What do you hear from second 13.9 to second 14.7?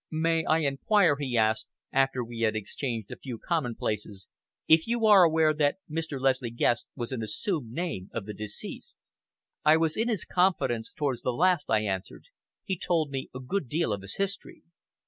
of his history."